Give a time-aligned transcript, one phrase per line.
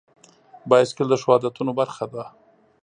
[0.69, 2.23] بایسکل د ښو عادتونو برخه ده.